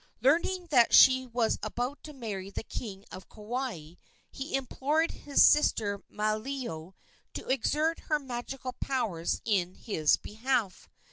Learning 0.19 0.65
that 0.71 0.95
she 0.95 1.27
was 1.27 1.59
about 1.61 2.01
to 2.03 2.11
marry 2.11 2.49
the 2.49 2.63
king 2.63 3.05
of 3.11 3.29
Kauai, 3.29 3.93
he 4.31 4.55
implored 4.55 5.11
his 5.11 5.43
sister, 5.43 6.01
Malio, 6.11 6.95
to 7.35 7.47
exert 7.47 7.99
her 8.09 8.17
magical 8.17 8.73
powers 8.73 9.41
in 9.45 9.75
his 9.75 10.17
behalf. 10.17 10.89